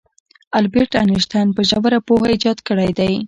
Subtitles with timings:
[0.59, 3.13] البرت انیشټین په ژوره پوهه ایجاد کړی دی.